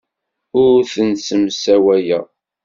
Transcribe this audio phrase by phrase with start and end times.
[0.61, 2.25] Ur ten-ssemsawayeɣ.